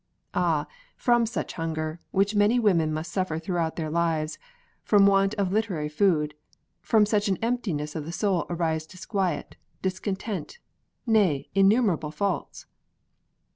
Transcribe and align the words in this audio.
Ah, 0.33 0.65
from 0.97 1.27
such 1.27 1.53
hunger, 1.53 1.99
which 2.09 2.33
many 2.33 2.57
women 2.57 2.91
must 2.91 3.11
suffer 3.11 3.37
throughout 3.37 3.75
their 3.75 3.91
lives, 3.91 4.39
from 4.83 5.05
want 5.05 5.35
of 5.35 5.51
literary 5.51 5.89
food, 5.89 6.33
from 6.81 7.05
such 7.05 7.27
an 7.27 7.37
emptiness 7.39 7.95
of 7.95 8.05
the 8.05 8.11
soul 8.11 8.47
arise 8.49 8.87
disquiet, 8.87 9.57
discontent, 9.83 10.57
nay, 11.05 11.51
innumerable 11.53 12.09
faults." 12.09 12.65